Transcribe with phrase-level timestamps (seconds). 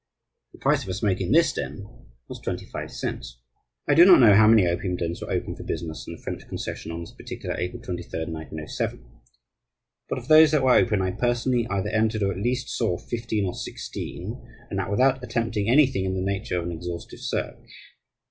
[0.51, 1.85] The price of a smoke in this den
[2.27, 3.39] was twenty five cents.
[3.87, 6.41] I do not know how many opium dens were open for business in the French
[6.47, 9.05] concession on this particular April 23d, 1907,
[10.09, 13.45] but of those that were open I personally either entered or at least saw fifteen
[13.45, 14.41] or sixteen,
[14.71, 17.91] and that without attempting anything in the nature of an exhaustive search.